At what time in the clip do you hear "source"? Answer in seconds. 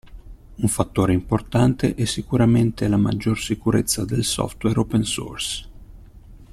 5.03-5.69